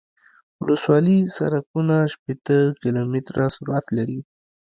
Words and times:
ولسوالي 0.61 1.17
سرکونه 1.37 1.95
شپیته 2.13 2.57
کیلومتره 2.81 3.45
سرعت 3.55 3.85
لري 3.97 4.19